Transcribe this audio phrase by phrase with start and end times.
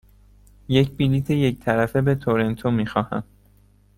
[0.69, 3.23] یک بلیط یک طرفه به تورنتو می خواهم.